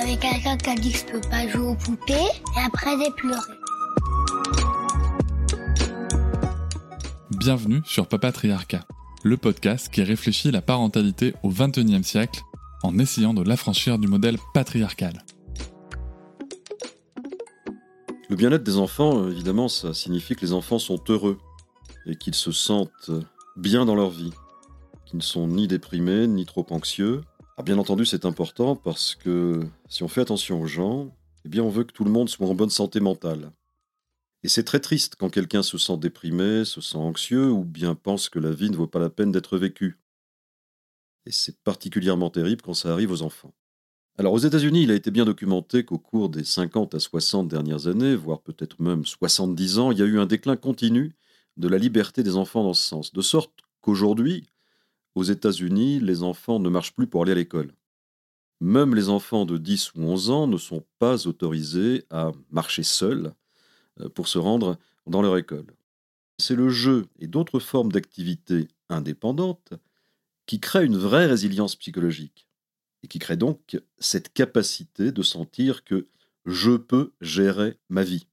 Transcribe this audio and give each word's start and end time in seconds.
Avec 0.00 0.20
quelqu'un 0.20 0.56
qui 0.56 0.70
a 0.70 0.74
dit 0.74 0.92
que 0.92 0.98
je 0.98 1.04
peux 1.06 1.20
pas 1.20 1.46
jouer 1.48 1.68
aux 1.68 1.74
poupées 1.74 2.14
et 2.14 2.60
après 2.64 2.90
j'ai 2.98 3.10
pleuré. 3.12 3.40
Bienvenue 7.30 7.80
sur 7.84 8.06
Papatriarcat, 8.06 8.84
le 9.22 9.36
podcast 9.36 9.88
qui 9.90 10.02
réfléchit 10.02 10.50
la 10.50 10.62
parentalité 10.62 11.34
au 11.42 11.50
XXIe 11.50 12.04
siècle 12.04 12.40
en 12.82 12.98
essayant 12.98 13.34
de 13.34 13.42
l'affranchir 13.42 13.98
du 13.98 14.08
modèle 14.08 14.38
patriarcal. 14.54 15.24
Le 18.28 18.36
bien-être 18.36 18.62
des 18.62 18.78
enfants, 18.78 19.28
évidemment, 19.28 19.68
ça 19.68 19.92
signifie 19.92 20.36
que 20.36 20.42
les 20.42 20.52
enfants 20.52 20.78
sont 20.78 21.00
heureux 21.08 21.38
et 22.06 22.16
qu'ils 22.16 22.34
se 22.34 22.52
sentent 22.52 23.10
bien 23.56 23.84
dans 23.84 23.94
leur 23.94 24.10
vie, 24.10 24.32
qu'ils 25.04 25.18
ne 25.18 25.22
sont 25.22 25.48
ni 25.48 25.66
déprimés 25.68 26.26
ni 26.28 26.46
trop 26.46 26.66
anxieux. 26.70 27.22
Ah, 27.60 27.62
bien 27.62 27.76
entendu, 27.76 28.06
c'est 28.06 28.24
important 28.24 28.74
parce 28.74 29.14
que 29.14 29.60
si 29.90 30.02
on 30.02 30.08
fait 30.08 30.22
attention 30.22 30.62
aux 30.62 30.66
gens, 30.66 31.14
eh 31.44 31.48
bien, 31.50 31.62
on 31.62 31.68
veut 31.68 31.84
que 31.84 31.92
tout 31.92 32.04
le 32.04 32.10
monde 32.10 32.30
soit 32.30 32.46
en 32.46 32.54
bonne 32.54 32.70
santé 32.70 33.00
mentale. 33.00 33.52
Et 34.42 34.48
c'est 34.48 34.64
très 34.64 34.80
triste 34.80 35.16
quand 35.16 35.28
quelqu'un 35.28 35.62
se 35.62 35.76
sent 35.76 35.98
déprimé, 35.98 36.64
se 36.64 36.80
sent 36.80 36.96
anxieux 36.96 37.50
ou 37.50 37.62
bien 37.62 37.94
pense 37.94 38.30
que 38.30 38.38
la 38.38 38.50
vie 38.50 38.70
ne 38.70 38.76
vaut 38.76 38.86
pas 38.86 38.98
la 38.98 39.10
peine 39.10 39.30
d'être 39.30 39.58
vécue. 39.58 40.00
Et 41.26 41.32
c'est 41.32 41.60
particulièrement 41.60 42.30
terrible 42.30 42.62
quand 42.62 42.72
ça 42.72 42.94
arrive 42.94 43.10
aux 43.10 43.20
enfants. 43.20 43.52
Alors 44.16 44.32
aux 44.32 44.38
États-Unis, 44.38 44.84
il 44.84 44.90
a 44.90 44.94
été 44.94 45.10
bien 45.10 45.26
documenté 45.26 45.84
qu'au 45.84 45.98
cours 45.98 46.30
des 46.30 46.44
50 46.44 46.94
à 46.94 46.98
60 46.98 47.46
dernières 47.46 47.88
années, 47.88 48.16
voire 48.16 48.40
peut-être 48.40 48.80
même 48.80 49.04
70 49.04 49.78
ans, 49.78 49.92
il 49.92 49.98
y 49.98 50.02
a 50.02 50.06
eu 50.06 50.18
un 50.18 50.24
déclin 50.24 50.56
continu 50.56 51.14
de 51.58 51.68
la 51.68 51.76
liberté 51.76 52.22
des 52.22 52.36
enfants 52.36 52.64
dans 52.64 52.72
ce 52.72 52.88
sens. 52.88 53.12
De 53.12 53.20
sorte 53.20 53.52
qu'aujourd'hui, 53.82 54.49
aux 55.14 55.22
États-Unis, 55.22 56.00
les 56.00 56.22
enfants 56.22 56.60
ne 56.60 56.68
marchent 56.68 56.94
plus 56.94 57.06
pour 57.06 57.22
aller 57.22 57.32
à 57.32 57.36
l'école. 57.36 57.72
Même 58.60 58.94
les 58.94 59.08
enfants 59.08 59.46
de 59.46 59.56
10 59.56 59.94
ou 59.94 60.02
11 60.02 60.30
ans 60.30 60.46
ne 60.46 60.58
sont 60.58 60.84
pas 60.98 61.26
autorisés 61.26 62.04
à 62.10 62.32
marcher 62.50 62.82
seuls 62.82 63.32
euh, 64.00 64.08
pour 64.08 64.28
se 64.28 64.38
rendre 64.38 64.78
dans 65.06 65.22
leur 65.22 65.36
école. 65.36 65.66
C'est 66.38 66.56
le 66.56 66.68
jeu 66.68 67.06
et 67.18 67.26
d'autres 67.26 67.58
formes 67.58 67.92
d'activités 67.92 68.68
indépendantes 68.88 69.72
qui 70.46 70.60
créent 70.60 70.86
une 70.86 70.96
vraie 70.96 71.26
résilience 71.26 71.76
psychologique 71.76 72.48
et 73.02 73.08
qui 73.08 73.18
crée 73.18 73.36
donc 73.36 73.80
cette 73.98 74.32
capacité 74.32 75.12
de 75.12 75.22
sentir 75.22 75.84
que 75.84 76.08
je 76.44 76.76
peux 76.76 77.12
gérer 77.20 77.78
ma 77.88 78.02
vie. 78.02 78.26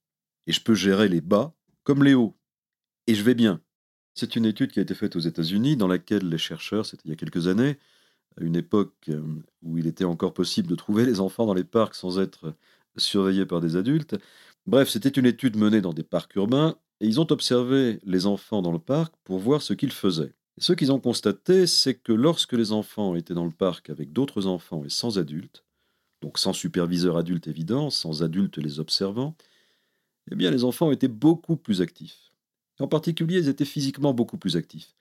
Et 0.45 0.52
je 0.52 0.61
peux 0.61 0.75
gérer 0.75 1.09
les 1.09 1.22
bas 1.22 1.53
comme 1.83 2.03
les 2.03 2.14
hauts. 2.14 2.38
Et 3.08 3.16
je 3.16 3.23
vais 3.23 3.36
bien. 3.36 3.61
C'est 4.18 4.36
une 4.36 4.46
étude 4.46 4.72
qui 4.72 4.80
a 4.80 4.82
été 4.82 4.96
faite 4.96 5.16
aux 5.16 5.20
États-Unis 5.20 5.78
dans 5.78 5.88
laquelle 5.88 6.28
les 6.28 6.38
chercheurs, 6.38 6.86
c'était 6.86 7.04
il 7.06 7.12
y 7.12 7.14
a 7.14 7.16
quelques 7.16 7.48
années, 7.48 7.78
à 8.40 8.44
une 8.44 8.56
époque 8.56 8.96
euh, 9.10 9.22
où 9.64 9.78
il 9.78 9.88
était 9.88 10.06
encore 10.06 10.34
possible 10.34 10.70
de 10.70 10.76
trouver 10.76 11.06
les 11.06 11.20
enfants 11.22 11.46
dans 11.46 11.54
les 11.54 11.64
parcs 11.64 11.96
sans 11.96 12.20
être 12.20 12.56
surveillés 12.98 13.45
par 13.45 13.62
des 13.62 13.76
adultes. 13.78 14.18
Bref, 14.66 14.90
c'était 14.90 15.10
une 15.10 15.26
étude 15.28 15.58
menée 15.58 15.82
dans 15.82 15.94
des 15.94 16.04
parcs 16.04 16.36
urbains 16.36 16.78
et 17.02 17.08
ils 17.08 17.22
ont 17.22 17.32
observé 17.32 18.00
les 18.06 18.26
enfants 18.28 18.62
dans 18.62 18.72
le 18.73 18.80
parc 18.80 19.14
pour 19.23 19.40
voir 19.40 19.62
ce 19.62 19.73
qu'ils 19.73 19.94
faisaient 19.94 20.33
ce 20.60 20.73
qu'ils 20.73 20.92
ont 20.92 21.00
constaté, 21.00 21.67
c'est 21.67 21.95
que 21.95 22.11
lorsque 22.14 22.54
les 22.54 22.72
enfants 22.72 23.16
étaient 23.16 23.36
dans 23.36 23.45
le 23.45 23.52
parc 23.52 23.89
avec 23.89 24.11
d'autres 24.11 24.48
enfants 24.48 24.83
et 24.83 24.89
sans 24.89 25.20
adultes, 25.20 25.64
donc 26.22 26.39
sans 26.39 26.54
superviseur 26.54 27.17
adulte 27.17 27.48
évident, 27.48 27.89
sans 27.89 28.23
adultes 28.23 28.58
les 28.58 28.80
observant, 28.80 29.36
eh 30.32 30.36
bien 30.36 30.52
les 30.52 30.64
enfants 30.64 30.92
étaient 30.92 31.08
beaucoup 31.08 31.58
plus 31.58 31.82
actifs. 31.82 32.32
En 32.80 32.88
particulier, 32.88 33.39
ils 33.39 33.49
étaient 33.49 33.65
physiquement 33.65 34.14
beaucoup 34.14 34.38
plus 34.38 34.55
actifs. 34.55 34.95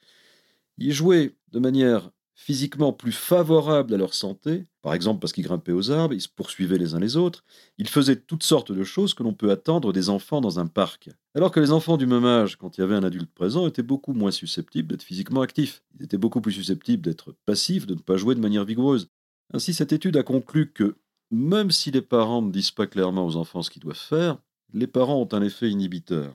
Ils 0.78 0.92
jouaient 0.92 1.34
de 1.52 1.58
manière 1.58 2.10
physiquement 2.36 2.92
plus 2.92 3.12
favorables 3.12 3.94
à 3.94 3.96
leur 3.96 4.12
santé, 4.12 4.66
par 4.82 4.92
exemple 4.92 5.20
parce 5.20 5.32
qu'ils 5.32 5.44
grimpaient 5.44 5.72
aux 5.72 5.90
arbres, 5.90 6.12
ils 6.12 6.20
se 6.20 6.28
poursuivaient 6.28 6.76
les 6.76 6.94
uns 6.94 7.00
les 7.00 7.16
autres, 7.16 7.42
ils 7.78 7.88
faisaient 7.88 8.20
toutes 8.20 8.42
sortes 8.42 8.72
de 8.72 8.84
choses 8.84 9.14
que 9.14 9.22
l'on 9.22 9.32
peut 9.32 9.50
attendre 9.50 9.90
des 9.92 10.10
enfants 10.10 10.42
dans 10.42 10.60
un 10.60 10.66
parc. 10.66 11.08
Alors 11.34 11.50
que 11.50 11.60
les 11.60 11.72
enfants 11.72 11.96
du 11.96 12.06
même 12.06 12.26
âge, 12.26 12.56
quand 12.56 12.76
il 12.76 12.82
y 12.82 12.84
avait 12.84 12.94
un 12.94 13.04
adulte 13.04 13.32
présent, 13.32 13.66
étaient 13.66 13.82
beaucoup 13.82 14.12
moins 14.12 14.30
susceptibles 14.30 14.88
d'être 14.88 15.02
physiquement 15.02 15.40
actifs. 15.40 15.82
Ils 15.98 16.04
étaient 16.04 16.18
beaucoup 16.18 16.42
plus 16.42 16.52
susceptibles 16.52 17.02
d'être 17.02 17.34
passifs, 17.46 17.86
de 17.86 17.94
ne 17.94 18.00
pas 18.00 18.18
jouer 18.18 18.34
de 18.34 18.40
manière 18.40 18.66
vigoureuse. 18.66 19.08
Ainsi, 19.54 19.72
cette 19.72 19.92
étude 19.92 20.18
a 20.18 20.22
conclu 20.22 20.72
que, 20.72 20.96
même 21.30 21.70
si 21.70 21.90
les 21.90 22.02
parents 22.02 22.42
ne 22.42 22.52
disent 22.52 22.70
pas 22.70 22.86
clairement 22.86 23.26
aux 23.26 23.36
enfants 23.36 23.62
ce 23.62 23.70
qu'ils 23.70 23.82
doivent 23.82 23.96
faire, 23.96 24.38
les 24.74 24.86
parents 24.86 25.20
ont 25.20 25.28
un 25.32 25.42
effet 25.42 25.70
inhibiteur. 25.70 26.34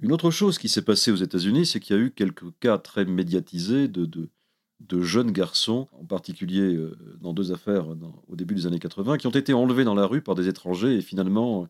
Une 0.00 0.12
autre 0.12 0.30
chose 0.30 0.58
qui 0.58 0.68
s'est 0.68 0.82
passée 0.82 1.10
aux 1.10 1.16
États-Unis, 1.16 1.66
c'est 1.66 1.80
qu'il 1.80 1.96
y 1.96 1.98
a 1.98 2.02
eu 2.02 2.12
quelques 2.12 2.56
cas 2.60 2.78
très 2.78 3.04
médiatisés 3.04 3.88
de, 3.88 4.06
de, 4.06 5.02
jeunes 5.02 5.32
garçons, 5.32 5.88
en 5.92 6.04
particulier 6.04 6.74
euh, 6.76 6.96
dans 7.20 7.32
deux 7.32 7.50
affaires 7.50 7.88
au 8.28 8.36
début 8.36 8.54
des 8.54 8.66
années 8.66 8.78
80, 8.78 9.18
qui 9.18 9.26
ont 9.26 9.30
été 9.30 9.52
enlevés 9.52 9.84
dans 9.84 9.96
la 9.96 10.06
rue 10.06 10.22
par 10.22 10.36
des 10.36 10.46
étrangers 10.46 10.96
et 10.96 11.00
finalement 11.00 11.68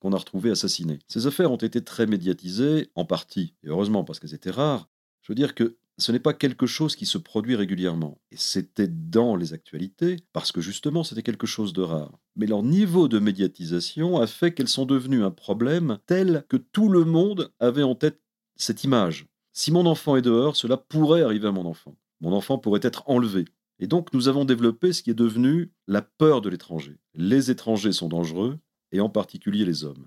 qu'on 0.00 0.12
a 0.12 0.18
retrouvés 0.18 0.50
assassinés. 0.50 0.98
Ces 1.08 1.26
affaires 1.26 1.52
ont 1.52 1.56
été 1.56 1.82
très 1.82 2.06
médiatisées, 2.06 2.90
en 2.94 3.06
partie, 3.06 3.54
et 3.62 3.68
heureusement 3.68 4.04
parce 4.04 4.20
qu'elles 4.20 4.34
étaient 4.34 4.50
rares. 4.50 4.88
Je 5.22 5.32
veux 5.32 5.36
dire 5.36 5.54
que 5.54 5.76
ce 6.00 6.12
n'est 6.12 6.18
pas 6.18 6.34
quelque 6.34 6.66
chose 6.66 6.96
qui 6.96 7.06
se 7.06 7.18
produit 7.18 7.56
régulièrement. 7.56 8.20
Et 8.30 8.36
c'était 8.36 8.88
dans 8.88 9.36
les 9.36 9.52
actualités, 9.52 10.16
parce 10.32 10.52
que 10.52 10.60
justement 10.60 11.04
c'était 11.04 11.22
quelque 11.22 11.46
chose 11.46 11.72
de 11.72 11.82
rare. 11.82 12.18
Mais 12.36 12.46
leur 12.46 12.62
niveau 12.62 13.08
de 13.08 13.18
médiatisation 13.18 14.20
a 14.20 14.26
fait 14.26 14.52
qu'elles 14.52 14.68
sont 14.68 14.86
devenues 14.86 15.24
un 15.24 15.30
problème 15.30 15.98
tel 16.06 16.44
que 16.48 16.56
tout 16.56 16.88
le 16.88 17.04
monde 17.04 17.52
avait 17.60 17.82
en 17.82 17.94
tête 17.94 18.20
cette 18.56 18.84
image. 18.84 19.26
Si 19.52 19.72
mon 19.72 19.86
enfant 19.86 20.16
est 20.16 20.22
dehors, 20.22 20.56
cela 20.56 20.76
pourrait 20.76 21.22
arriver 21.22 21.48
à 21.48 21.52
mon 21.52 21.66
enfant 21.66 21.96
mon 22.20 22.32
enfant 22.32 22.58
pourrait 22.58 22.80
être 22.82 23.02
enlevé. 23.06 23.46
Et 23.78 23.86
donc 23.86 24.12
nous 24.12 24.28
avons 24.28 24.44
développé 24.44 24.92
ce 24.92 25.02
qui 25.02 25.10
est 25.10 25.14
devenu 25.14 25.72
la 25.86 26.02
peur 26.02 26.40
de 26.40 26.50
l'étranger. 26.50 26.98
Les 27.14 27.50
étrangers 27.50 27.92
sont 27.92 28.08
dangereux, 28.08 28.58
et 28.92 29.00
en 29.00 29.08
particulier 29.08 29.64
les 29.64 29.84
hommes. 29.84 30.06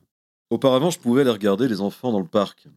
Auparavant, 0.49 0.91
je 0.91 0.99
pouvais 0.99 1.21
aller 1.21 1.31
regarder 1.31 1.67
les 1.67 1.81
enfants 1.81 2.11
dans 2.11 2.19
le 2.19 2.27
parc. 2.27 2.67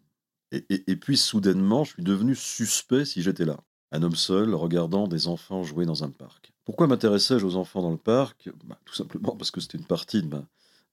Et, 0.52 0.96
puis 0.96 1.16
soudainement, 1.16 1.84
je 1.84 1.94
suis 1.94 2.02
devenu 2.02 2.34
suspect 2.34 3.04
si 3.04 3.22
j'étais 3.22 3.44
là. 3.44 3.58
Un 3.92 4.02
homme 4.02 4.16
seul 4.16 4.54
regardant 4.54 5.08
des 5.08 5.28
enfants 5.28 5.64
jouer 5.64 5.86
dans 5.86 6.04
un 6.04 6.10
parc. 6.10 6.52
Pourquoi 6.64 6.86
m'intéressais-je 6.86 7.44
aux 7.44 7.56
enfants 7.56 7.82
dans 7.82 7.90
le 7.90 7.96
parc? 7.96 8.50
Bah, 8.64 8.78
Tout 8.84 8.94
simplement 8.94 9.36
parce 9.36 9.50
que 9.50 9.60
c'était 9.60 9.78
une 9.78 9.86
partie 9.86 10.22
de 10.22 10.28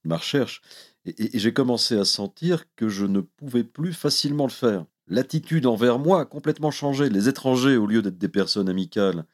ma 0.04 0.16
recherche. 0.16 0.60
Et, 1.04 1.38
j'ai 1.38 1.52
commencé 1.52 1.96
à 1.96 2.04
sentir 2.04 2.64
que 2.76 2.88
je 2.88 3.06
ne 3.06 3.20
pouvais 3.20 3.64
plus 3.64 3.92
facilement 3.92 4.44
le 4.44 4.50
faire 4.50 4.84
l'attitude 5.08 5.66
envers 5.66 5.98
moi 5.98 6.20
a 6.20 6.24
complètement 6.24 6.70
changé. 6.70 7.08
Les 7.08 7.28
étrangers, 7.28 7.76
au 7.76 7.86
lieu 7.86 8.02
d'être 8.02 8.18
des 8.18 8.28
personnes 8.28 8.68
amicales 8.68 9.24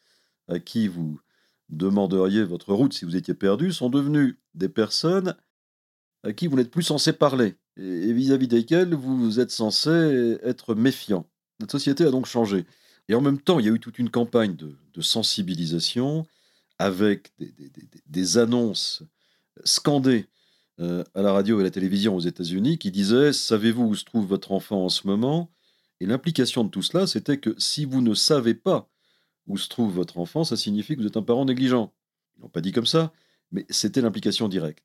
à 0.48 0.58
qui 0.58 0.88
vous 0.88 1.20
demanderiez 1.68 2.44
votre 2.44 2.72
route 2.72 2.92
si 2.92 3.04
vous 3.04 3.16
étiez 3.16 3.34
perdu, 3.34 3.72
sont 3.72 3.90
devenus 3.90 4.36
des 4.54 4.68
personnes 4.68 5.36
à 6.22 6.32
qui 6.32 6.46
vous 6.46 6.56
n'êtes 6.56 6.70
plus 6.70 6.82
censé 6.82 7.12
parler 7.12 7.56
et 7.80 8.12
vis-à-vis 8.12 8.48
desquelles 8.48 8.94
vous 8.94 9.40
êtes 9.40 9.50
censé 9.50 10.38
être 10.42 10.74
méfiant. 10.74 11.26
Notre 11.60 11.72
société 11.72 12.04
a 12.04 12.10
donc 12.10 12.26
changé. 12.26 12.66
Et 13.08 13.14
en 13.14 13.20
même 13.20 13.40
temps, 13.40 13.58
il 13.58 13.66
y 13.66 13.68
a 13.68 13.72
eu 13.72 13.80
toute 13.80 13.98
une 13.98 14.10
campagne 14.10 14.54
de, 14.54 14.76
sensibilisation 15.00 16.26
avec 16.78 17.32
des, 18.06 18.38
annonces 18.38 19.02
scandées 19.64 20.26
euh, 20.78 21.04
à 21.14 21.22
la 21.22 21.32
radio 21.32 21.58
et 21.58 21.62
à 21.62 21.64
la 21.64 21.70
télévision 21.70 22.14
aux 22.14 22.20
États-Unis 22.20 22.76
qui 22.76 22.90
disaient 22.90 23.32
Savez-vous 23.32 23.84
où 23.84 23.94
se 23.94 24.04
trouve 24.04 24.26
votre 24.26 24.52
enfant 24.52 24.84
en 24.84 24.88
ce 24.90 25.06
moment? 25.06 25.50
Et 26.00 26.06
l'implication 26.06 26.64
de 26.64 26.68
tout 26.68 26.82
cela, 26.82 27.06
c'était 27.06 27.38
que 27.38 27.54
si 27.58 27.86
vous 27.86 28.02
ne 28.02 28.14
savez 28.14 28.54
pas 28.54 28.88
où 29.46 29.56
se 29.56 29.68
trouve 29.68 29.92
votre 29.92 30.18
enfant, 30.18 30.44
ça 30.44 30.56
signifie 30.56 30.96
que 30.96 31.00
vous 31.00 31.06
êtes 31.06 31.16
un 31.16 31.22
parent 31.22 31.46
négligent. 31.46 31.92
Ils 32.36 32.42
n'ont 32.42 32.48
pas 32.48 32.60
dit 32.60 32.72
comme 32.72 32.86
ça, 32.86 33.12
mais 33.52 33.66
c'était 33.70 34.02
l'implication 34.02 34.48
directe. 34.48 34.84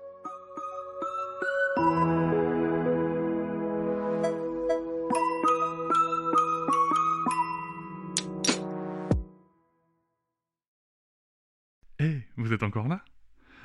Hé, 12.01 12.23
vous 12.35 12.51
êtes 12.51 12.63
encore 12.63 12.87
là? 12.87 13.05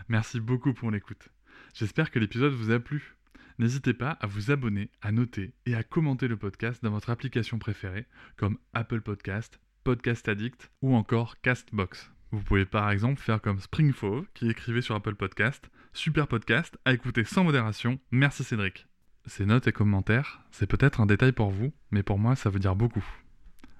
Merci 0.08 0.40
beaucoup 0.40 0.74
pour 0.74 0.90
l'écoute. 0.90 1.30
J'espère 1.72 2.10
que 2.10 2.18
l'épisode 2.18 2.52
vous 2.52 2.70
a 2.70 2.78
plu. 2.78 3.16
N'hésitez 3.58 3.94
pas 3.94 4.10
à 4.10 4.26
vous 4.26 4.50
abonner, 4.50 4.90
à 5.00 5.10
noter 5.10 5.54
et 5.64 5.74
à 5.74 5.82
commenter 5.82 6.28
le 6.28 6.36
podcast 6.36 6.84
dans 6.84 6.90
votre 6.90 7.08
application 7.08 7.58
préférée, 7.58 8.04
comme 8.36 8.58
Apple 8.74 9.00
Podcast, 9.00 9.58
Podcast 9.84 10.28
Addict 10.28 10.70
ou 10.82 10.94
encore 10.94 11.40
Castbox. 11.40 12.12
Vous 12.30 12.42
pouvez 12.42 12.66
par 12.66 12.90
exemple 12.90 13.22
faire 13.22 13.40
comme 13.40 13.58
Springfove 13.58 14.26
qui 14.34 14.50
écrivait 14.50 14.82
sur 14.82 14.94
Apple 14.94 15.14
Podcast 15.14 15.70
Super 15.94 16.28
podcast 16.28 16.76
à 16.84 16.92
écouter 16.92 17.24
sans 17.24 17.42
modération. 17.42 17.98
Merci 18.10 18.44
Cédric. 18.44 18.86
Ces 19.24 19.46
notes 19.46 19.66
et 19.66 19.72
commentaires, 19.72 20.42
c'est 20.50 20.66
peut-être 20.66 21.00
un 21.00 21.06
détail 21.06 21.32
pour 21.32 21.48
vous, 21.48 21.72
mais 21.90 22.02
pour 22.02 22.18
moi 22.18 22.36
ça 22.36 22.50
veut 22.50 22.60
dire 22.60 22.76
beaucoup. 22.76 23.06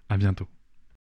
À 0.09 0.17
bientôt. 0.17 0.49